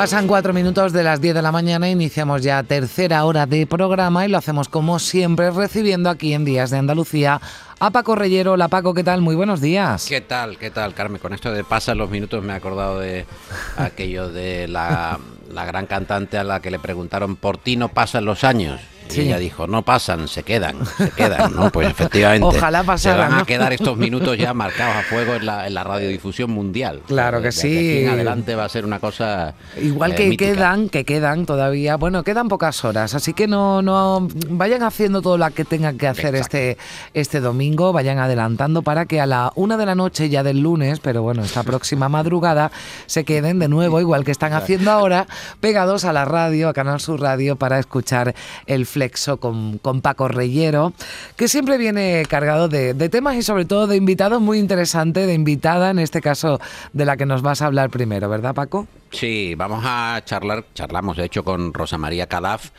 Pasan 0.00 0.26
cuatro 0.26 0.54
minutos 0.54 0.94
de 0.94 1.02
las 1.02 1.20
10 1.20 1.34
de 1.34 1.42
la 1.42 1.52
mañana, 1.52 1.86
iniciamos 1.90 2.42
ya 2.42 2.62
tercera 2.62 3.22
hora 3.26 3.44
de 3.44 3.66
programa 3.66 4.24
y 4.24 4.30
lo 4.30 4.38
hacemos 4.38 4.70
como 4.70 4.98
siempre 4.98 5.50
recibiendo 5.50 6.08
aquí 6.08 6.32
en 6.32 6.46
Días 6.46 6.70
de 6.70 6.78
Andalucía 6.78 7.38
a 7.78 7.90
Paco 7.90 8.14
Reyero. 8.14 8.52
Hola 8.52 8.68
Paco, 8.68 8.94
¿qué 8.94 9.04
tal? 9.04 9.20
Muy 9.20 9.34
buenos 9.34 9.60
días. 9.60 10.06
¿Qué 10.08 10.22
tal? 10.22 10.56
¿Qué 10.56 10.70
tal, 10.70 10.94
Carmen? 10.94 11.20
Con 11.20 11.34
esto 11.34 11.52
de 11.52 11.64
pasan 11.64 11.98
los 11.98 12.08
minutos 12.08 12.42
me 12.42 12.54
he 12.54 12.56
acordado 12.56 12.98
de 12.98 13.26
aquello 13.76 14.30
de 14.30 14.68
la, 14.68 15.20
la 15.52 15.66
gran 15.66 15.84
cantante 15.84 16.38
a 16.38 16.44
la 16.44 16.60
que 16.60 16.70
le 16.70 16.78
preguntaron 16.78 17.36
por 17.36 17.58
ti 17.58 17.76
no 17.76 17.90
pasan 17.90 18.24
los 18.24 18.42
años. 18.42 18.80
Y 19.16 19.20
ella 19.20 19.38
dijo, 19.38 19.66
no 19.66 19.82
pasan, 19.82 20.28
se 20.28 20.42
quedan, 20.42 20.84
se 20.86 21.10
quedan, 21.10 21.54
¿no? 21.54 21.70
Pues 21.70 21.88
efectivamente. 21.90 22.46
Ojalá 22.46 22.82
pasaran. 22.82 23.28
Se 23.28 23.30
van 23.32 23.42
a 23.42 23.46
quedar 23.46 23.72
estos 23.72 23.96
minutos 23.98 24.36
ya 24.38 24.54
marcados 24.54 24.96
a 24.96 25.02
fuego 25.02 25.34
en 25.34 25.46
la, 25.46 25.66
en 25.66 25.74
la 25.74 25.84
radiodifusión 25.84 26.50
mundial. 26.50 27.02
Claro 27.06 27.42
que 27.42 27.52
sí. 27.52 28.04
en 28.04 28.10
adelante 28.10 28.54
va 28.54 28.64
a 28.64 28.68
ser 28.68 28.84
una 28.84 28.98
cosa. 28.98 29.54
Igual 29.80 30.12
eh, 30.12 30.14
que 30.14 30.26
mítica. 30.28 30.52
quedan, 30.52 30.88
que 30.88 31.04
quedan 31.04 31.46
todavía, 31.46 31.96
bueno, 31.96 32.22
quedan 32.22 32.48
pocas 32.48 32.84
horas, 32.84 33.14
así 33.14 33.32
que 33.32 33.46
no, 33.46 33.82
no 33.82 34.28
vayan 34.48 34.82
haciendo 34.82 35.22
todo 35.22 35.38
lo 35.38 35.50
que 35.50 35.64
tengan 35.64 35.98
que 35.98 36.06
hacer 36.06 36.34
este, 36.34 36.76
este 37.14 37.40
domingo, 37.40 37.92
vayan 37.92 38.18
adelantando 38.18 38.82
para 38.82 39.06
que 39.06 39.20
a 39.20 39.26
la 39.26 39.52
una 39.54 39.76
de 39.76 39.86
la 39.86 39.94
noche 39.94 40.28
ya 40.28 40.42
del 40.42 40.60
lunes, 40.60 41.00
pero 41.00 41.22
bueno, 41.22 41.42
esta 41.42 41.62
próxima 41.62 42.08
madrugada, 42.10 42.70
se 43.06 43.24
queden 43.24 43.58
de 43.58 43.68
nuevo, 43.68 44.00
igual 44.00 44.24
que 44.24 44.30
están 44.30 44.52
haciendo 44.52 44.90
ahora, 44.90 45.26
pegados 45.60 46.04
a 46.04 46.12
la 46.12 46.24
radio, 46.24 46.68
a 46.68 46.72
Canal 46.72 47.00
Sur 47.00 47.20
Radio, 47.20 47.56
para 47.56 47.78
escuchar 47.78 48.34
el 48.66 48.86
Flexo 49.00 49.38
con, 49.38 49.78
con 49.78 50.02
Paco 50.02 50.28
Reyero, 50.28 50.92
que 51.36 51.48
siempre 51.48 51.78
viene 51.78 52.22
cargado 52.28 52.68
de, 52.68 52.92
de 52.92 53.08
temas 53.08 53.34
y 53.34 53.42
sobre 53.42 53.64
todo 53.64 53.86
de 53.86 53.96
invitados 53.96 54.42
muy 54.42 54.58
interesantes, 54.58 55.26
de 55.26 55.32
invitada, 55.32 55.88
en 55.88 55.98
este 55.98 56.20
caso 56.20 56.60
de 56.92 57.06
la 57.06 57.16
que 57.16 57.24
nos 57.24 57.40
vas 57.40 57.62
a 57.62 57.66
hablar 57.66 57.88
primero, 57.88 58.28
¿verdad 58.28 58.54
Paco? 58.54 58.86
Sí, 59.10 59.54
vamos 59.56 59.82
a 59.86 60.20
charlar, 60.26 60.66
charlamos 60.74 61.16
de 61.16 61.24
hecho 61.24 61.42
con 61.44 61.72
Rosa 61.72 61.96
María 61.96 62.26
Calaf, 62.26 62.72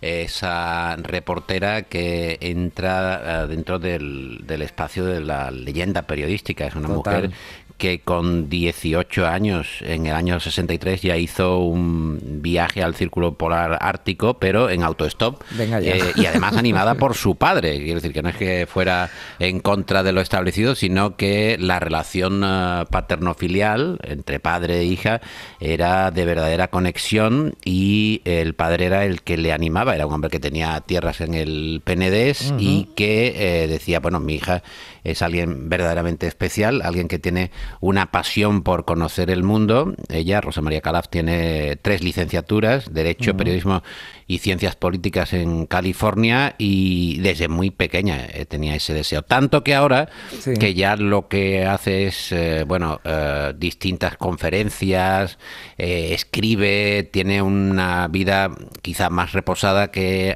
esa 0.00 0.94
reportera 0.96 1.82
que 1.82 2.38
entra 2.40 3.42
eh, 3.42 3.46
dentro 3.48 3.80
del, 3.80 4.44
del 4.46 4.62
espacio 4.62 5.04
de 5.04 5.22
la 5.22 5.50
leyenda 5.50 6.02
periodística. 6.02 6.66
Es 6.66 6.76
una 6.76 6.86
Total. 6.88 7.14
mujer 7.22 7.30
que 7.78 8.00
con 8.00 8.48
18 8.48 9.26
años, 9.26 9.68
en 9.80 10.06
el 10.06 10.14
año 10.14 10.38
63, 10.38 11.02
ya 11.02 11.16
hizo 11.16 11.58
un 11.58 12.40
viaje 12.40 12.82
al 12.82 12.94
Círculo 12.94 13.34
Polar 13.34 13.78
Ártico, 13.80 14.38
pero 14.38 14.70
en 14.70 14.82
autostop. 14.82 15.42
Venga 15.50 15.80
ya. 15.80 15.96
Eh, 15.96 16.12
y 16.16 16.26
además 16.26 16.56
animada 16.56 16.94
por 16.94 17.14
su 17.14 17.36
padre. 17.36 17.78
Quiero 17.78 17.96
decir 17.96 18.12
que 18.12 18.22
no 18.22 18.28
es 18.28 18.36
que 18.36 18.66
fuera 18.66 19.10
en 19.38 19.60
contra 19.60 20.02
de 20.02 20.12
lo 20.12 20.20
establecido, 20.20 20.74
sino 20.74 21.16
que 21.16 21.56
la 21.58 21.80
relación 21.80 22.42
eh, 22.44 22.84
paterno-filial 22.90 23.98
entre 24.02 24.40
padre 24.40 24.80
e 24.80 24.84
hija 24.84 25.20
era 25.60 26.10
de 26.10 26.24
verdadera 26.24 26.68
conexión 26.68 27.54
y 27.64 28.22
el 28.24 28.54
padre 28.54 28.86
era 28.86 29.04
el 29.04 29.22
que 29.22 29.36
le 29.36 29.52
animaba. 29.52 29.94
Era 29.94 30.06
un 30.06 30.12
hombre 30.14 30.30
que 30.30 30.40
tenía 30.40 30.80
tierras 30.80 31.20
en 31.20 31.34
el 31.34 31.82
Penedés 31.84 32.54
y 32.58 32.88
que 32.94 33.62
eh, 33.64 33.66
decía, 33.66 34.00
bueno, 34.00 34.20
mi 34.20 34.34
hija 34.34 34.62
es 35.02 35.22
alguien 35.22 35.68
verdaderamente 35.68 36.26
especial, 36.26 36.80
alguien 36.82 37.08
que 37.08 37.18
tiene 37.18 37.50
una 37.80 38.10
pasión 38.10 38.62
por 38.62 38.84
conocer 38.84 39.30
el 39.30 39.42
mundo. 39.42 39.94
Ella, 40.08 40.40
Rosa 40.40 40.60
María 40.60 40.80
Calaf, 40.80 41.08
tiene 41.08 41.76
tres 41.80 42.02
licenciaturas, 42.02 42.92
Derecho, 42.92 43.36
Periodismo 43.36 43.82
y 44.26 44.38
Ciencias 44.38 44.74
Políticas 44.74 45.32
en 45.34 45.66
California 45.66 46.54
y 46.56 47.18
desde 47.18 47.48
muy 47.48 47.70
pequeña 47.70 48.24
eh, 48.26 48.46
tenía 48.46 48.74
ese 48.74 48.94
deseo. 48.94 49.22
Tanto 49.22 49.62
que 49.62 49.74
ahora 49.74 50.08
Sí. 50.40 50.54
que 50.54 50.74
ya 50.74 50.96
lo 50.96 51.28
que 51.28 51.64
hace 51.66 52.06
es, 52.06 52.32
eh, 52.32 52.64
bueno, 52.66 53.00
eh, 53.04 53.52
distintas 53.56 54.16
conferencias, 54.16 55.38
eh, 55.78 56.10
escribe, 56.12 57.08
tiene 57.12 57.42
una 57.42 58.08
vida 58.08 58.50
quizá 58.82 59.10
más 59.10 59.32
reposada 59.32 59.90
que 59.90 60.34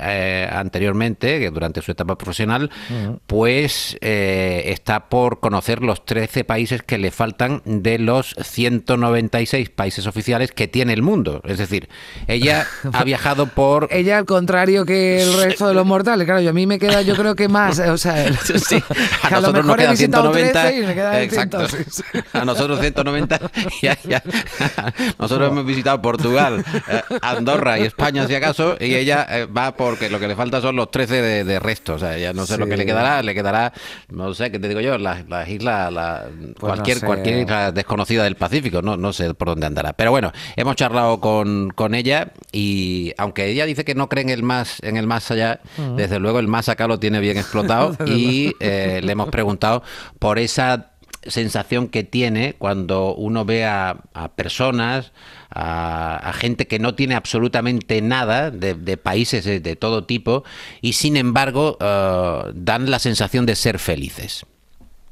anteriormente, 0.52 1.38
que 1.38 1.50
durante 1.50 1.82
su 1.82 1.92
etapa 1.92 2.16
profesional, 2.16 2.70
pues 3.26 3.96
está 4.00 5.08
por 5.08 5.40
conocer 5.40 5.82
los 5.82 6.04
13 6.04 6.44
países 6.44 6.82
que 6.82 6.98
le 6.98 7.10
faltan 7.18 7.62
de 7.64 7.98
los 7.98 8.36
196 8.40 9.70
países 9.70 10.06
oficiales 10.06 10.52
que 10.52 10.68
tiene 10.68 10.92
el 10.92 11.02
mundo. 11.02 11.42
Es 11.44 11.58
decir, 11.58 11.88
ella 12.28 12.64
ha 12.92 13.02
viajado 13.02 13.46
por... 13.46 13.88
Ella 13.90 14.18
al 14.18 14.24
contrario 14.24 14.86
que 14.86 15.20
el 15.20 15.34
resto 15.34 15.66
de 15.66 15.74
los 15.74 15.84
mortales, 15.84 16.26
claro, 16.26 16.40
yo 16.40 16.50
a 16.50 16.52
mí 16.52 16.64
me 16.68 16.78
queda 16.78 17.02
yo 17.02 17.16
creo 17.16 17.34
que 17.34 17.48
más, 17.48 17.80
o 17.80 17.98
sea, 17.98 18.32
Sí, 18.32 18.80
a 19.22 19.30
nosotros 19.30 19.66
nos 19.66 19.76
quedan 19.76 19.90
visitado 19.92 20.32
190. 20.32 20.62
13 20.62 20.76
y 20.78 20.86
me 20.86 21.22
exacto. 21.24 21.68
100, 21.68 21.84
sí, 21.90 22.02
sí. 22.12 22.18
A 22.32 22.44
nosotros 22.44 22.78
190. 22.78 23.40
ya, 23.82 23.98
ya. 24.04 24.22
Nosotros 25.18 25.50
hemos 25.50 25.66
visitado 25.66 26.00
Portugal, 26.00 26.64
eh, 26.88 27.02
Andorra 27.20 27.80
y 27.80 27.82
España, 27.82 28.28
si 28.28 28.34
acaso, 28.36 28.76
y 28.78 28.94
ella 28.94 29.26
eh, 29.28 29.46
va 29.46 29.74
porque 29.74 30.08
lo 30.08 30.20
que 30.20 30.28
le 30.28 30.36
falta 30.36 30.60
son 30.60 30.76
los 30.76 30.88
13 30.92 31.20
de, 31.20 31.44
de 31.44 31.58
resto. 31.58 31.94
O 31.94 31.98
sea, 31.98 32.16
ella 32.16 32.32
no 32.32 32.46
sé 32.46 32.58
lo 32.58 32.66
que 32.66 32.76
le 32.76 32.86
quedará, 32.86 33.22
le 33.24 33.34
quedará, 33.34 33.72
no 34.08 34.32
sé, 34.34 34.52
¿qué 34.52 34.60
te 34.60 34.68
digo 34.68 34.80
yo? 34.80 34.98
Las, 34.98 35.28
las 35.28 35.48
islas, 35.48 35.92
la- 35.92 36.26
cualquier, 36.60 36.98
Pues 36.98 37.00
sé. 37.00 37.06
Cualquier 37.08 37.38
isla 37.40 37.72
desconocida 37.72 38.24
del 38.24 38.36
Pacífico, 38.36 38.82
no, 38.82 38.96
no 38.96 39.12
sé 39.12 39.34
por 39.34 39.48
dónde 39.48 39.66
andará. 39.66 39.92
Pero 39.92 40.10
bueno, 40.10 40.32
hemos 40.56 40.76
charlado 40.76 41.20
con, 41.20 41.70
con 41.70 41.94
ella 41.94 42.32
y 42.52 43.12
aunque 43.18 43.46
ella 43.46 43.66
dice 43.66 43.84
que 43.84 43.94
no 43.94 44.08
cree 44.08 44.22
en 44.22 44.30
el 44.30 44.42
más, 44.42 44.78
en 44.82 44.96
el 44.96 45.06
más 45.06 45.30
allá, 45.30 45.60
desde 45.96 46.18
luego 46.18 46.38
el 46.38 46.48
más 46.48 46.68
acá 46.68 46.86
lo 46.86 46.98
tiene 46.98 47.20
bien 47.20 47.38
explotado 47.38 47.96
y 48.06 48.52
eh, 48.60 49.00
le 49.02 49.12
hemos 49.12 49.28
preguntado 49.28 49.82
por 50.18 50.38
esa 50.38 50.92
sensación 51.26 51.88
que 51.88 52.04
tiene 52.04 52.54
cuando 52.58 53.14
uno 53.14 53.44
ve 53.44 53.64
a, 53.64 53.96
a 54.14 54.28
personas, 54.32 55.12
a, 55.50 56.16
a 56.16 56.32
gente 56.32 56.66
que 56.66 56.78
no 56.78 56.94
tiene 56.94 57.14
absolutamente 57.14 58.00
nada 58.02 58.50
de, 58.50 58.74
de 58.74 58.96
países 58.96 59.44
de, 59.44 59.60
de 59.60 59.76
todo 59.76 60.04
tipo 60.04 60.44
y 60.80 60.94
sin 60.94 61.16
embargo 61.16 61.76
eh, 61.80 62.52
dan 62.54 62.90
la 62.90 62.98
sensación 62.98 63.46
de 63.46 63.56
ser 63.56 63.78
felices. 63.78 64.44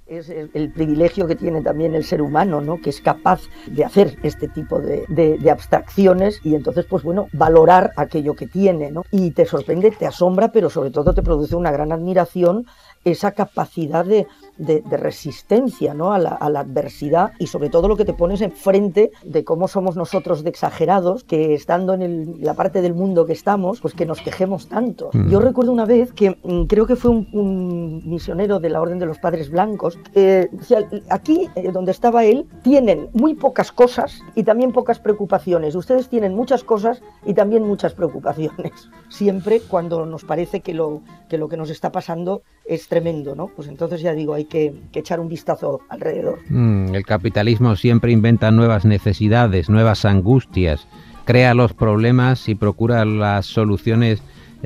Es 0.06 0.28
el, 0.28 0.70
privilegio 0.72 1.26
que 1.26 1.34
tiene 1.34 1.62
también 1.62 1.94
el 1.94 2.04
ser 2.04 2.22
humano, 2.22 2.60
¿no? 2.60 2.80
que 2.80 2.90
es 2.90 3.00
capaz 3.00 3.42
de 3.66 3.84
hacer 3.84 4.16
este 4.22 4.48
tipo 4.48 4.78
de, 4.80 5.04
de- 5.08 5.38
de 5.38 5.50
abstracciones 5.50 6.40
y 6.44 6.54
entonces, 6.54 6.86
pues 6.86 7.02
bueno, 7.02 7.28
valorar 7.32 7.92
aquello 7.96 8.34
que 8.34 8.46
tiene. 8.46 8.90
¿no? 8.90 9.02
Y 9.10 9.32
te 9.32 9.44
sorprende, 9.46 9.90
te 9.90 10.06
asombra, 10.06 10.52
pero 10.52 10.70
sobre 10.70 10.90
todo 10.90 11.12
te 11.14 11.22
produce 11.22 11.56
una 11.56 11.72
gran 11.72 11.92
admiración 11.92 12.66
esa 13.04 13.32
capacidad 13.32 14.04
de, 14.04 14.26
de- 14.58 14.80
de 14.82 14.96
resistencia 14.96 15.94
¿no? 15.94 16.12
a, 16.12 16.18
la, 16.18 16.30
a 16.30 16.48
la 16.50 16.60
adversidad 16.60 17.32
y 17.38 17.46
sobre 17.48 17.68
todo 17.70 17.88
lo 17.88 17.96
que 17.96 18.04
te 18.04 18.12
pones 18.14 18.40
enfrente 18.40 19.10
de 19.24 19.44
cómo 19.44 19.68
somos 19.68 19.96
nosotros 19.96 20.42
de 20.44 20.50
exagerados, 20.50 21.24
que 21.24 21.54
estando 21.54 21.94
en 21.94 22.02
el- 22.02 22.40
la 22.40 22.54
parte 22.54 22.82
del 22.82 22.94
mundo 22.94 23.26
que 23.26 23.32
estamos, 23.32 23.80
pues 23.80 23.94
que 23.94 24.06
nos 24.06 24.20
quejemos 24.20 24.68
tanto. 24.68 25.10
Yo 25.30 25.40
recuerdo 25.40 25.72
una 25.72 25.84
vez 25.84 26.12
que 26.12 26.36
mm, 26.42 26.64
creo 26.64 26.86
que 26.86 26.96
fue 26.96 27.10
un, 27.10 27.28
un 27.32 28.02
misionero 28.08 28.58
de 28.60 28.70
la 28.70 28.80
Orden 28.80 28.98
de 28.98 29.06
los 29.06 29.18
Padres 29.18 29.50
Blancos, 29.50 29.98
eh, 30.14 30.48
decía, 30.52 30.88
aquí 31.10 31.48
eh, 31.54 31.70
donde 31.72 31.90
estaba 31.92 32.24
él, 32.24 32.46
tienen 32.62 33.08
muy 33.12 33.34
pocas 33.34 33.72
cosas 33.72 34.20
y 34.34 34.42
también 34.44 34.72
pocas 34.72 34.98
preocupaciones. 35.00 35.74
Ustedes 35.74 36.08
tienen 36.08 36.34
muchas 36.34 36.64
cosas 36.64 37.02
y 37.24 37.34
también 37.34 37.62
muchas 37.64 37.94
preocupaciones. 37.94 38.72
Siempre 39.08 39.60
cuando 39.60 40.06
nos 40.06 40.24
parece 40.24 40.60
que 40.60 40.74
lo 40.74 41.02
que, 41.28 41.38
lo 41.38 41.48
que 41.48 41.56
nos 41.56 41.70
está 41.70 41.92
pasando 41.92 42.42
es 42.64 42.88
tremendo, 42.88 43.34
¿no? 43.34 43.48
Pues 43.48 43.68
entonces 43.68 44.00
ya 44.00 44.12
digo, 44.14 44.34
hay 44.34 44.45
que, 44.46 44.74
que 44.92 45.00
echar 45.00 45.20
un 45.20 45.28
vistazo 45.28 45.80
alrededor. 45.88 46.38
Mm, 46.48 46.94
el 46.94 47.04
capitalismo 47.04 47.76
siempre 47.76 48.12
inventa 48.12 48.50
nuevas 48.50 48.84
necesidades, 48.84 49.68
nuevas 49.68 50.04
angustias, 50.04 50.86
crea 51.24 51.54
los 51.54 51.72
problemas 51.72 52.48
y 52.48 52.54
procura 52.54 53.04
las 53.04 53.47
soluciones 53.47 54.22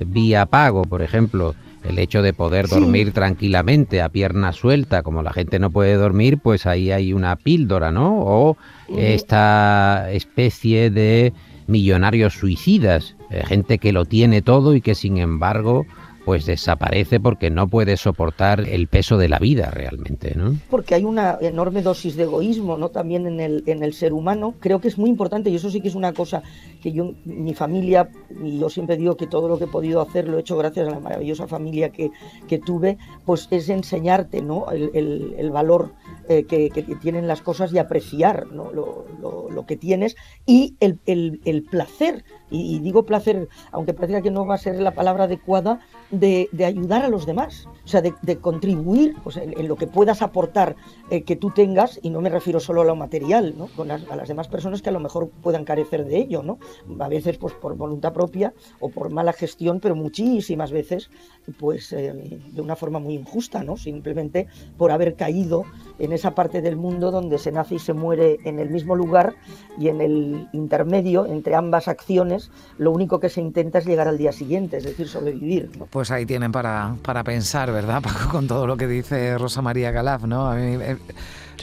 vía 0.06 0.46
pago, 0.46 0.82
por 0.82 1.02
ejemplo. 1.02 1.54
El 1.82 1.98
hecho 1.98 2.20
de 2.20 2.34
poder 2.34 2.68
Sí. 2.68 2.74
dormir 2.78 3.12
tranquilamente 3.12 4.02
a 4.02 4.10
pierna 4.10 4.52
suelta, 4.52 5.02
como 5.02 5.22
la 5.22 5.32
gente 5.32 5.58
no 5.58 5.70
puede 5.70 5.94
dormir, 5.94 6.36
pues 6.36 6.66
ahí 6.66 6.90
hay 6.92 7.14
una 7.14 7.36
píldora, 7.36 7.90
¿no? 7.90 8.18
O 8.18 8.58
esta 8.98 10.10
especie 10.12 10.90
de 10.90 11.32
millonarios 11.66 12.34
suicidas, 12.34 13.16
eh, 13.30 13.42
gente 13.46 13.78
que 13.78 13.92
lo 13.92 14.04
tiene 14.04 14.42
todo 14.42 14.74
y 14.74 14.80
que 14.80 14.94
sin 14.94 15.16
embargo 15.18 15.86
pues 16.30 16.46
desaparece 16.46 17.18
porque 17.18 17.50
no 17.50 17.66
puede 17.66 17.96
soportar 17.96 18.60
el 18.60 18.86
peso 18.86 19.18
de 19.18 19.28
la 19.28 19.40
vida 19.40 19.68
realmente, 19.72 20.32
¿no? 20.36 20.54
porque 20.70 20.94
hay 20.94 21.02
una 21.04 21.36
enorme 21.40 21.82
dosis 21.82 22.14
de 22.14 22.22
egoísmo 22.22 22.76
¿no? 22.76 22.90
también 22.90 23.26
en 23.26 23.40
el, 23.40 23.64
en 23.66 23.82
el 23.82 23.94
ser 23.94 24.12
humano. 24.12 24.54
Creo 24.60 24.80
que 24.80 24.86
es 24.86 24.96
muy 24.96 25.10
importante 25.10 25.50
y 25.50 25.56
eso 25.56 25.70
sí 25.70 25.80
que 25.80 25.88
es 25.88 25.96
una 25.96 26.12
cosa 26.12 26.44
que 26.80 26.92
yo, 26.92 27.14
mi 27.24 27.52
familia, 27.52 28.10
y 28.44 28.60
yo 28.60 28.70
siempre 28.70 28.96
digo 28.96 29.16
que 29.16 29.26
todo 29.26 29.48
lo 29.48 29.58
que 29.58 29.64
he 29.64 29.66
podido 29.66 30.00
hacer 30.00 30.28
lo 30.28 30.36
he 30.36 30.42
hecho 30.42 30.56
gracias 30.56 30.86
a 30.86 30.92
la 30.92 31.00
maravillosa 31.00 31.48
familia 31.48 31.88
que, 31.90 32.12
que 32.46 32.58
tuve, 32.60 32.96
pues 33.26 33.48
es 33.50 33.68
enseñarte 33.68 34.40
¿no? 34.40 34.70
el, 34.70 34.92
el- 34.94 35.34
el 35.36 35.50
valor 35.50 35.94
eh, 36.32 36.44
que, 36.44 36.70
tienen 37.00 37.26
las 37.26 37.42
cosas 37.42 37.72
y 37.72 37.78
apreciar 37.78 38.46
lo, 38.46 39.66
que 39.66 39.76
tienes 39.76 40.14
y 40.46 40.76
el, 40.78 41.00
el 41.04 41.64
placer 41.64 42.24
y, 42.50 42.80
digo 42.80 43.04
placer, 43.04 43.48
aunque 43.70 43.94
parezca 43.94 44.22
que 44.22 44.30
no 44.30 44.44
va 44.44 44.56
a 44.56 44.58
ser 44.58 44.80
la 44.80 44.92
palabra 44.92 45.24
adecuada, 45.24 45.80
de, 46.10 46.48
ayudar 46.64 47.04
a 47.04 47.08
los 47.08 47.24
demás, 47.24 47.68
o 47.84 47.88
sea, 47.88 48.02
de, 48.02 48.36
contribuir 48.38 49.14
pues, 49.22 49.36
en, 49.36 49.68
lo 49.68 49.76
que 49.76 49.86
puedas 49.86 50.22
aportar 50.22 50.76
eh, 51.10 51.22
que 51.22 51.36
tú 51.36 51.50
tengas, 51.50 52.00
y 52.02 52.10
no 52.10 52.20
me 52.20 52.28
refiero 52.28 52.58
solo 52.58 52.82
a 52.82 52.84
lo 52.84 52.96
material, 52.96 53.54
¿no? 53.56 53.68
Con 53.68 53.88
las, 53.88 54.02
a 54.10 54.16
las 54.16 54.28
demás 54.28 54.48
personas 54.48 54.82
que 54.82 54.88
a 54.88 54.92
lo 54.92 55.00
mejor 55.00 55.30
puedan 55.30 55.64
carecer 55.64 56.04
de 56.04 56.18
ello, 56.18 56.42
¿no? 56.42 56.58
A 56.98 57.08
veces 57.08 57.38
pues 57.38 57.54
por 57.54 57.76
voluntad 57.76 58.12
propia 58.12 58.52
o 58.80 58.90
por 58.90 59.10
mala 59.10 59.32
gestión, 59.32 59.80
pero 59.80 59.94
muchísimas 59.94 60.72
veces 60.72 61.10
pues 61.58 61.92
eh, 61.92 62.40
de 62.52 62.60
una 62.60 62.76
forma 62.76 62.98
muy 62.98 63.14
injusta, 63.14 63.62
¿no? 63.62 63.76
Simplemente 63.76 64.48
por 64.76 64.90
haber 64.90 65.14
caído 65.14 65.64
en 65.98 66.12
esa 66.20 66.34
parte 66.34 66.60
del 66.60 66.76
mundo 66.76 67.10
donde 67.10 67.38
se 67.38 67.50
nace 67.50 67.76
y 67.76 67.78
se 67.78 67.94
muere 67.94 68.38
en 68.44 68.58
el 68.58 68.68
mismo 68.68 68.94
lugar 68.94 69.34
y 69.78 69.88
en 69.88 70.00
el 70.00 70.48
intermedio 70.52 71.24
entre 71.26 71.54
ambas 71.54 71.88
acciones 71.88 72.50
lo 72.78 72.90
único 72.92 73.20
que 73.20 73.30
se 73.30 73.40
intenta 73.40 73.78
es 73.78 73.86
llegar 73.86 74.06
al 74.06 74.18
día 74.18 74.32
siguiente, 74.32 74.76
es 74.76 74.84
decir, 74.84 75.08
sobrevivir. 75.08 75.70
Pues 75.90 76.10
ahí 76.10 76.26
tienen 76.26 76.52
para, 76.52 76.96
para 77.02 77.24
pensar, 77.24 77.72
¿verdad, 77.72 78.02
Paco? 78.02 78.28
Con 78.30 78.46
todo 78.46 78.66
lo 78.66 78.76
que 78.76 78.86
dice 78.86 79.38
Rosa 79.38 79.62
María 79.62 79.90
Galaf, 79.90 80.24
¿no? 80.24 80.56
Eh, 80.56 80.98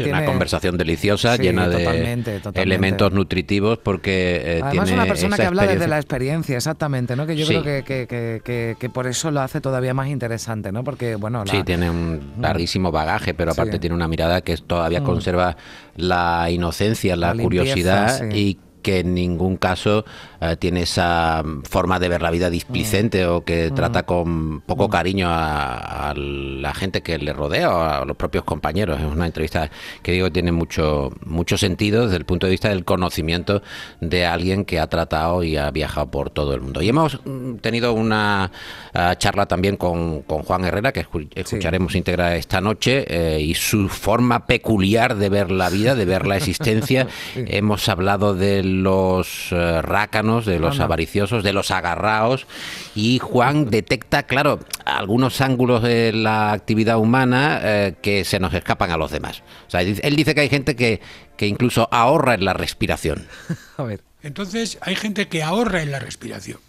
una 0.06 0.26
conversación 0.26 0.78
deliciosa, 0.78 1.36
llena 1.38 1.68
de 1.68 2.24
elementos 2.56 3.12
nutritivos, 3.12 3.78
porque 3.78 4.58
eh, 4.58 4.62
Además, 4.64 4.92
una 4.92 5.06
persona 5.06 5.38
que 5.38 5.46
habla 5.46 5.68
desde 5.68 5.88
la 5.88 5.98
experiencia, 5.98 6.58
exactamente, 6.58 7.16
¿no? 7.16 7.26
Que 7.26 7.36
yo 7.36 7.48
creo 7.48 7.64
que, 7.64 7.84
que, 7.84 8.76
que, 8.80 8.90
por 8.90 9.08
eso 9.08 9.32
lo 9.32 9.42
hace 9.42 9.62
todavía 9.62 9.94
más 9.94 10.08
interesante, 10.08 10.72
¿no? 10.72 10.84
Porque, 10.84 11.16
bueno... 11.16 11.44
Sí, 11.50 11.64
tiene 11.64 11.90
un 11.90 12.34
mm. 12.38 12.42
larguísimo 12.42 12.92
bagaje, 12.92 13.34
pero 13.34 13.52
aparte 13.52 13.80
tiene 13.80 13.96
una 13.96 14.08
mirada 14.08 14.42
que 14.42 14.58
todavía 14.58 15.02
mm. 15.02 15.06
conserva 15.06 15.58
la 15.96 16.50
inocencia, 16.50 17.16
la, 17.16 17.34
curiosidad 17.36 18.30
y 18.32 18.58
que 18.88 19.00
en 19.00 19.14
ningún 19.14 19.58
caso 19.58 20.06
eh, 20.40 20.56
tiene 20.58 20.84
esa 20.84 21.44
forma 21.70 22.00
de 22.00 22.08
ver 22.08 22.22
la 22.22 22.32
vida 22.32 22.50
displicente 22.50 23.26
o 23.26 23.44
que 23.44 23.70
mm. 23.70 23.76
trata 23.76 24.04
con 24.04 24.62
poco 24.62 24.88
mm. 24.88 24.92
cariño 24.92 25.28
a, 25.30 26.14
la 26.16 26.74
gente 26.74 27.02
que 27.02 27.18
le 27.18 27.34
rodea 27.34 27.70
o 27.70 27.82
a 27.82 28.06
los 28.06 28.16
propios 28.16 28.46
compañeros. 28.46 28.98
Es 29.02 29.06
una 29.06 29.26
entrevista 29.26 29.70
que 30.02 30.14
digo 30.14 30.32
tiene 30.32 30.54
mucho, 30.54 31.12
mucho 31.26 31.58
sentido 31.58 32.06
desde 32.06 32.16
el 32.16 32.24
punto 32.24 32.48
de 32.48 32.52
vista 32.52 32.70
del 32.70 32.86
conocimiento 32.86 33.62
de 34.00 34.26
alguien 34.26 34.64
que 34.64 34.80
ha 34.80 34.88
tratado 34.88 35.44
y 35.44 35.58
ha 35.58 35.70
viajado 35.70 36.10
por 36.10 36.30
todo 36.30 36.54
el 36.54 36.62
mundo. 36.62 36.82
Y 36.82 36.88
hemos 36.88 37.20
mm, 37.26 37.56
tenido 37.56 37.92
una 37.92 38.54
eh, 38.94 39.16
charla 39.18 39.48
también 39.48 39.76
con, 39.76 40.22
Juan 40.24 40.64
Herrera, 40.64 40.94
que 40.94 41.06
escucharemos 41.36 41.94
íntegra 41.94 42.38
esta 42.38 42.62
noche, 42.62 43.04
eh, 43.10 43.42
y 43.42 43.54
su 43.54 43.90
forma 43.90 44.46
peculiar 44.46 45.18
de 45.18 45.28
ver 45.28 45.52
la 45.52 45.70
vida, 45.70 45.94
de 45.94 46.06
ver 46.06 46.26
la 46.26 46.38
existencia. 46.38 47.08
Hemos 47.36 47.90
hablado 47.90 48.34
de 48.34 48.64
los 48.84 49.52
rácanos 49.52 50.46
de 50.46 50.60
los 50.60 50.80
avariciosos, 50.80 51.44
de 51.44 51.54
los 51.54 51.72
agarraos. 51.72 52.48
Y 52.96 53.20
Juan 53.20 53.70
detecta, 53.70 54.24
claro, 54.24 54.60
algunos 54.86 55.42
ángulos 55.42 55.84
de 55.84 56.14
la 56.14 56.52
actividad 56.52 56.98
humana 56.98 57.60
eh, 57.62 57.96
que 58.02 58.26
se 58.26 58.40
nos 58.40 58.54
escapan 58.54 58.92
a 58.92 58.98
los 58.98 59.12
demás. 59.12 59.44
O 59.68 59.70
sea, 59.70 59.82
él 59.82 60.16
dice 60.16 60.34
que 60.34 60.42
hay 60.42 60.50
gente 60.50 60.76
que, 60.76 61.02
que 61.36 61.48
incluso 61.48 61.88
ahorra 61.92 62.34
en 62.34 62.46
la 62.46 62.54
respiración. 62.54 63.28
A 63.78 63.84
ver. 63.84 64.02
Entonces 64.24 64.78
hay 64.82 64.96
gente 64.96 65.28
que 65.28 65.44
ahorra 65.44 65.82
en 65.82 65.92
la 65.92 66.00
respiración. 66.00 66.60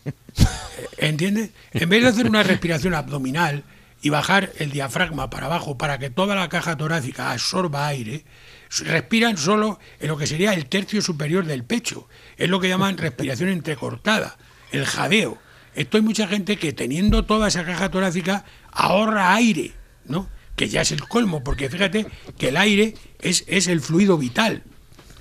¿Entiendes? 0.98 1.50
En 1.72 1.88
vez 1.88 2.02
de 2.02 2.08
hacer 2.08 2.28
una 2.28 2.42
respiración 2.42 2.94
abdominal 2.94 3.64
y 4.02 4.10
bajar 4.10 4.52
el 4.58 4.70
diafragma 4.70 5.30
para 5.30 5.46
abajo 5.46 5.76
para 5.76 5.98
que 5.98 6.10
toda 6.10 6.36
la 6.36 6.48
caja 6.48 6.76
torácica 6.76 7.32
absorba 7.32 7.86
aire, 7.88 8.24
respiran 8.70 9.36
solo 9.36 9.78
en 10.00 10.08
lo 10.08 10.16
que 10.16 10.26
sería 10.26 10.54
el 10.54 10.66
tercio 10.66 11.02
superior 11.02 11.44
del 11.46 11.64
pecho. 11.64 12.08
Es 12.36 12.48
lo 12.48 12.60
que 12.60 12.68
llaman 12.68 12.98
respiración 12.98 13.48
entrecortada, 13.48 14.36
el 14.72 14.86
jadeo. 14.86 15.38
Esto 15.74 15.96
hay 15.96 16.02
mucha 16.02 16.26
gente 16.26 16.56
que 16.56 16.72
teniendo 16.72 17.24
toda 17.24 17.48
esa 17.48 17.64
caja 17.64 17.90
torácica 17.90 18.44
ahorra 18.72 19.34
aire, 19.34 19.72
¿no? 20.06 20.28
Que 20.56 20.68
ya 20.68 20.80
es 20.80 20.90
el 20.90 21.06
colmo, 21.06 21.44
porque 21.44 21.70
fíjate 21.70 22.06
que 22.36 22.48
el 22.48 22.56
aire 22.56 22.94
es, 23.20 23.44
es 23.46 23.68
el 23.68 23.80
fluido 23.80 24.18
vital. 24.18 24.64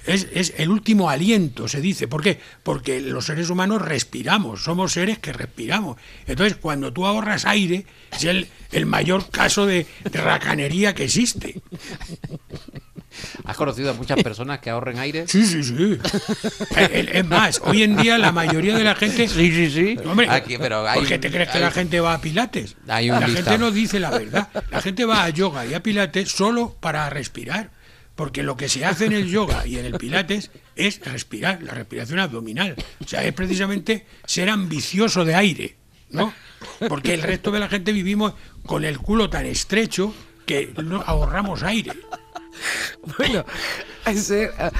Es, 0.08 0.26
es, 0.32 0.54
el 0.58 0.70
último 0.70 1.10
aliento, 1.10 1.68
se 1.68 1.82
dice. 1.82 2.08
¿Por 2.08 2.24
qué? 2.24 2.40
Porque 2.64 3.02
los 3.02 3.26
seres 3.26 3.50
humanos 3.50 3.82
respiramos, 3.82 4.64
somos 4.64 4.94
seres 4.94 5.20
que 5.20 5.34
respiramos. 5.34 5.98
Entonces, 6.26 6.58
cuando 6.58 6.94
tú 6.94 7.06
ahorras 7.06 7.46
aire, 7.46 7.86
es 8.14 8.24
el, 8.24 8.48
el 8.72 8.86
mayor 8.86 9.30
caso 9.30 9.66
de 9.66 9.86
racanería 10.06 10.96
que 10.96 11.04
existe. 11.04 11.62
¿Has 13.46 13.58
conocido 13.58 13.92
a 13.92 13.94
muchas 13.94 14.22
personas 14.22 14.60
que 14.60 14.70
ahorren 14.70 15.00
aire? 15.00 15.28
Sí, 15.28 15.46
sí, 15.46 15.64
sí. 15.64 15.98
es 16.78 17.26
más, 17.26 17.62
hoy 17.64 17.84
en 17.84 17.96
día 17.98 18.18
la 18.18 18.32
mayoría 18.32 18.76
de 18.76 18.84
la 18.84 18.96
gente. 18.96 19.28
Sí, 19.28 19.52
sí, 19.52 19.72
sí. 19.72 19.98
Hombre, 20.06 20.28
pero 20.60 20.86
¿por 20.94 21.08
qué 21.08 21.18
te 21.18 21.32
crees 21.32 21.50
que 21.50 21.60
la 21.60 21.72
gente 21.72 22.00
va 22.00 22.14
a 22.14 22.22
Pilates? 22.22 22.76
la 22.86 23.28
gente 23.28 23.58
no 23.58 23.72
dice 23.72 24.00
la 24.00 24.12
verdad. 24.12 24.50
La 24.72 24.82
gente 24.82 25.06
va 25.06 25.24
a 25.24 25.30
yoga 25.30 25.66
y 25.66 25.74
a 25.74 25.82
Pilates 25.82 26.30
solo 26.30 26.76
para 26.80 27.10
respirar. 27.10 27.72
Porque 28.16 28.42
lo 28.42 28.58
que 28.58 28.68
se 28.68 28.84
hace 28.84 29.06
en 29.06 29.14
el 29.14 29.30
yoga 29.30 29.68
y 29.68 29.78
en 29.78 29.86
el 29.86 29.94
Pilates 29.94 30.50
es 30.76 31.00
respirar, 31.06 31.62
la 31.62 31.76
respiración 31.76 32.18
abdominal. 32.18 32.76
O 33.00 33.08
sea, 33.08 33.24
es 33.24 33.32
precisamente 33.32 34.08
ser 34.26 34.50
ambicioso 34.50 35.24
de 35.24 35.36
aire, 35.36 35.76
¿no? 36.10 36.34
Porque 36.90 37.14
el 37.14 37.22
resto 37.22 37.52
de 37.52 37.60
la 37.60 37.70
gente 37.70 37.92
vivimos 37.92 38.34
con 38.66 38.86
el 38.86 38.98
culo 38.98 39.30
tan 39.30 39.46
estrecho 39.46 40.16
que 40.48 40.74
no 40.84 41.04
ahorramos 41.06 41.62
aire. 41.62 41.92
Bueno, 43.18 43.44
ese, 44.06 44.46
eh, 44.46 44.72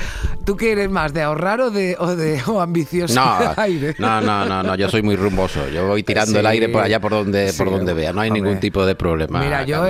¿tú 0.46 0.56
qué 0.56 0.72
eres 0.74 0.90
más, 0.90 1.14
de 1.14 1.22
ahorrar 1.22 1.62
o 1.62 1.70
de, 1.70 1.96
o 2.00 2.16
de 2.16 2.42
ambicioso? 2.60 3.16
No, 3.16 3.54
aire? 3.58 3.96
no, 4.00 4.22
no, 4.22 4.46
no, 4.46 4.64
no, 4.64 4.76
yo 4.76 4.90
soy 4.90 5.02
muy 5.02 5.16
rumboso. 5.16 5.68
Yo 5.70 5.88
voy 5.88 6.04
tirando 6.04 6.40
el 6.40 6.46
aire 6.46 6.70
por 6.70 6.84
allá 6.84 7.00
por 7.00 7.12
donde, 7.12 7.54
por 7.58 7.70
donde 7.70 7.94
vea. 7.94 8.14
No 8.14 8.22
hay 8.22 8.32
ningún 8.32 8.60
tipo 8.60 8.86
de 8.86 8.96
problema. 8.96 9.40
Mira, 9.40 9.64
yo 9.64 9.84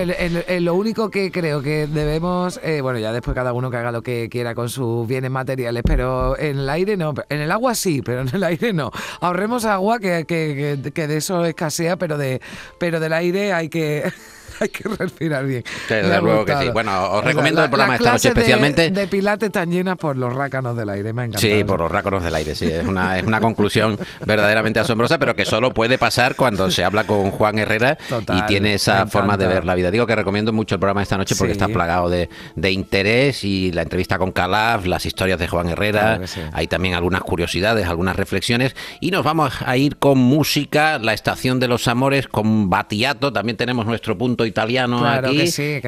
lo 0.60 0.76
único 0.76 1.10
que 1.10 1.32
creo 1.32 1.62
que 1.62 1.88
debemos, 1.88 2.60
eh, 2.64 2.82
bueno, 2.82 3.00
ya 3.00 3.12
después 3.12 3.36
cada 3.36 3.54
uno 3.54 3.70
que 3.72 3.78
haga 3.78 3.92
lo 3.92 4.02
que 4.02 4.30
quiera 4.30 4.56
con 4.56 4.70
sus 4.70 5.08
bienes 5.08 5.32
materiales, 5.32 5.84
pero 5.86 6.38
en 6.38 6.60
el 6.60 6.70
aire 6.70 6.98
no, 6.98 7.14
en 7.30 7.42
el 7.42 7.52
agua 7.52 7.76
sí, 7.76 8.02
pero 8.02 8.22
en 8.22 8.30
el 8.34 8.44
aire 8.44 8.74
no. 8.74 8.92
Ahorremos 9.22 9.66
agua 9.66 10.00
que, 10.00 10.26
que, 10.26 10.92
que 10.94 11.08
de 11.08 11.18
eso 11.18 11.46
escasea, 11.46 11.98
pero 11.98 12.18
de, 12.18 12.42
pero 12.80 13.00
del 13.00 13.14
aire 13.14 13.54
hay 13.54 13.70
que 13.70 14.12
hay 14.62 14.70
que 14.70 14.88
respirar 14.90 15.46
bien. 15.46 15.64
Desde 15.88 16.22
luego 16.22 16.46
que 16.46 16.56
sí. 16.58 16.70
Bueno, 16.70 17.12
os 17.12 17.24
recomiendo 17.24 17.64
el 17.64 17.70
programa 17.70 17.96
esta 17.96 18.14
noche 18.14 18.30
especialmente. 18.30 18.90
De, 18.90 19.02
de 19.02 19.08
Pilates 19.08 19.52
tan 19.52 19.72
llena 19.72 19.96
por 19.96 20.18
los 20.18 20.34
rácanos 20.34 20.76
del 20.78 20.90
aire, 20.90 21.14
me. 21.14 21.30
Sí, 21.38 21.64
por 21.64 21.80
los 21.80 21.92
rácanos 21.92 22.24
del 22.24 22.36
aire, 22.36 22.56
sí. 22.56 22.66
Es 22.66 22.86
una, 22.86 23.18
es 23.18 23.26
una 23.26 23.40
conclusión 23.40 23.98
verdaderamente 24.26 24.80
asombrosa, 24.80 25.20
pero 25.20 25.36
que 25.36 25.46
solo 25.46 25.74
puede 25.74 25.98
pasar 25.98 26.36
cuando 26.36 26.72
se 26.72 26.84
habla 26.84 27.06
con 27.06 27.32
Juan 27.32 27.60
Herrera 27.60 27.98
y 28.36 28.42
tiene 28.44 28.74
esa 28.74 29.08
forma 29.08 29.38
de 29.38 29.48
ver 29.48 29.66
la 29.66 29.76
vida. 29.76 29.92
Digo 29.92 30.08
que 30.08 30.16
recomiendo 30.16 30.54
mucho 30.54 30.76
el 30.76 30.80
programa 30.80 31.04
esta 31.04 31.18
noche 31.18 31.36
porque 31.36 31.54
está 31.54 31.68
plagado 31.68 32.10
de, 32.10 32.30
de, 32.56 32.72
interés 32.72 33.44
y 33.44 33.72
la 33.72 33.82
entrevista 33.82 34.18
con 34.18 34.32
Calaf, 34.32 34.86
las 34.86 35.06
historias 35.06 35.40
de 35.40 35.48
Juan 35.48 35.70
Herrera, 35.70 36.22
hay 36.54 36.68
también 36.68 36.94
algunas 36.94 37.22
curiosidades, 37.22 37.88
algunas 37.88 38.16
reflexiones 38.16 38.76
y 39.02 39.12
nos 39.12 39.24
vamos 39.24 39.54
a 39.66 39.78
ir 39.78 39.98
con 39.98 40.18
música, 40.18 41.00
la 41.00 41.14
estación 41.14 41.60
de 41.60 41.68
los 41.68 41.88
amores, 41.88 42.28
con 42.28 42.70
Batiato, 42.70 43.32
también 43.34 43.58
tenemos 43.58 43.86
nuestro 43.86 44.18
punto 44.18 44.46
italiano 44.48 45.06
aquí, 45.08 45.44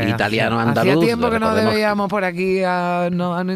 italiano 0.08 0.60
andaluz. 0.60 0.94
Hacía 0.94 1.06
tiempo 1.06 1.30
que 1.30 1.39
no 1.39 1.54
veíamos 1.54 2.10
por 2.10 2.24
aquí 2.24 2.62
a, 2.63 3.10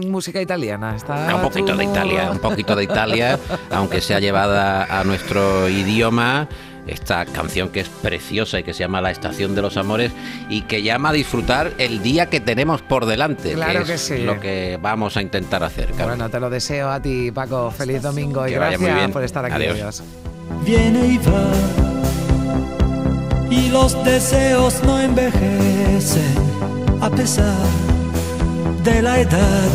música 0.07 0.41
italiana. 0.41 0.95
un 1.35 1.41
poquito 1.41 1.75
de 1.75 1.83
Italia, 1.85 2.31
un 2.31 2.39
poquito 2.39 2.75
de 2.75 2.83
Italia, 2.83 3.39
aunque 3.71 4.01
sea 4.01 4.19
llevada 4.19 4.85
a 4.99 5.03
nuestro 5.03 5.69
idioma 5.69 6.47
esta 6.87 7.25
canción 7.25 7.69
que 7.69 7.79
es 7.79 7.89
preciosa 7.89 8.59
y 8.59 8.63
que 8.63 8.73
se 8.73 8.79
llama 8.79 9.01
La 9.01 9.11
Estación 9.11 9.55
de 9.55 9.61
los 9.61 9.77
Amores 9.77 10.11
y 10.49 10.63
que 10.63 10.83
llama 10.83 11.09
a 11.09 11.13
disfrutar 11.13 11.71
el 11.77 12.01
día 12.01 12.29
que 12.29 12.39
tenemos 12.39 12.81
por 12.81 13.05
delante. 13.05 13.53
Claro 13.53 13.85
que, 13.85 13.93
es 13.93 14.01
sí. 14.01 14.17
Lo 14.23 14.39
que 14.39 14.77
vamos 14.81 15.17
a 15.17 15.21
intentar 15.21 15.63
hacer. 15.63 15.93
Bueno, 15.93 16.29
te 16.29 16.39
lo 16.39 16.49
deseo 16.49 16.89
a 16.89 17.01
ti, 17.01 17.31
Paco. 17.31 17.71
Feliz 17.71 18.01
domingo 18.01 18.47
y 18.47 18.51
gracias 18.51 19.11
por 19.11 19.23
estar 19.23 19.45
aquí. 19.45 19.55
Adiós. 19.55 20.03
Viene 20.65 21.07
y 21.07 21.17
va 21.17 21.89
y 21.89 21.92
los 23.73 24.01
deseos 24.03 24.83
no 24.83 24.99
envejecen 24.99 26.35
a 27.01 27.09
pesar 27.09 27.65
de 28.83 29.01
la 29.01 29.19
edad. 29.19 29.71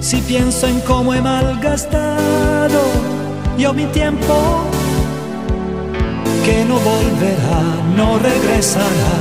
Si 0.00 0.22
pienso 0.22 0.66
en 0.66 0.80
cómo 0.80 1.12
he 1.12 1.20
malgastado 1.20 2.80
yo 3.58 3.74
mi 3.74 3.84
tiempo, 3.86 4.34
que 6.44 6.64
no 6.64 6.76
volverá, 6.78 7.62
no 7.96 8.18
regresará 8.18 9.16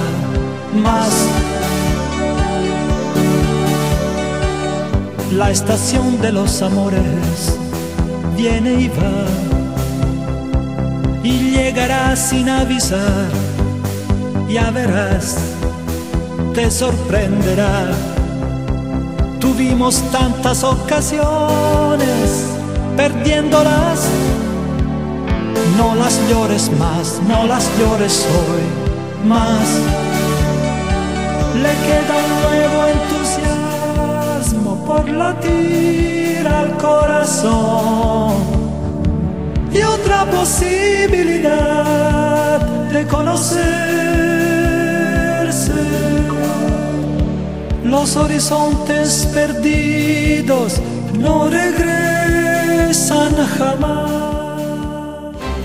más. 0.73 1.11
La 5.33 5.51
estación 5.51 6.21
de 6.21 6.31
los 6.31 6.61
amores 6.61 7.59
viene 8.37 8.73
y 8.73 8.87
va 8.87 9.54
y 11.65 11.67
llegarás 11.67 12.19
sin 12.19 12.47
avisar, 12.47 13.29
ya 14.47 14.69
verás, 14.69 15.37
te 16.53 16.69
sorprenderá. 16.69 17.91
Tuvimos 19.39 20.01
tantas 20.11 20.63
ocasiones 20.63 22.45
perdiéndolas. 22.95 24.07
No 25.77 25.95
las 25.95 26.19
llores 26.29 26.71
más, 26.79 27.19
no 27.27 27.47
las 27.47 27.67
llores 27.79 28.27
hoy 28.37 29.27
más. 29.27 29.67
Le 31.55 31.73
queda 31.87 32.15
un 32.25 32.31
nuevo 32.43 32.79
entusiasmo 34.45 34.85
por 34.85 35.09
latir 35.09 36.47
al 36.47 36.77
corazón 36.77 38.64
y 39.75 39.83
otra 39.83 40.25
posibilidad 40.31 42.59
de 42.91 43.05
conocerse. 43.07 43.65
Los 47.83 48.15
horizontes 48.15 49.27
perdidos 49.33 50.81
no 51.19 51.49
regresan 51.49 53.35
jamás. 53.57 54.11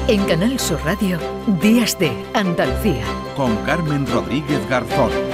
En 0.08 0.24
Canal 0.24 0.58
Sur 0.58 0.80
Radio, 0.84 1.18
Días 1.62 1.96
de 1.98 2.10
Andalucía. 2.34 3.04
Con 3.36 3.56
Carmen 3.58 4.06
Rodríguez 4.06 4.66
Garzón. 4.68 5.29